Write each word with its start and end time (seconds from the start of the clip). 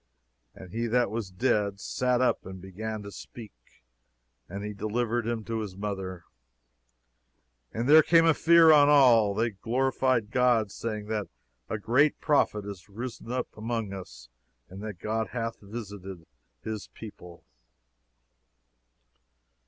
"And 0.55 0.71
he 0.73 0.87
that 0.87 1.11
was 1.11 1.29
dead 1.29 1.79
sat 1.79 2.21
up, 2.21 2.43
and 2.43 2.59
began 2.59 3.03
to 3.03 3.11
speak. 3.11 3.53
And 4.49 4.65
he 4.65 4.73
delivered 4.73 5.27
him 5.27 5.43
to 5.43 5.59
his 5.59 5.77
mother. 5.77 6.23
"And 7.71 7.87
there 7.87 8.01
came 8.01 8.25
a 8.25 8.33
fear 8.33 8.71
on 8.71 8.89
all. 8.89 9.33
And 9.37 9.39
they 9.39 9.49
glorified 9.51 10.31
God, 10.31 10.71
saying, 10.71 11.05
That 11.09 11.27
a 11.69 11.77
great 11.77 12.19
prophet 12.19 12.65
is 12.65 12.89
risen 12.89 13.31
up 13.31 13.55
among 13.55 13.93
us; 13.93 14.27
and 14.69 14.81
That 14.81 14.97
God 14.97 15.27
hath 15.33 15.59
visited 15.59 16.25
his 16.63 16.87
people." 16.87 17.43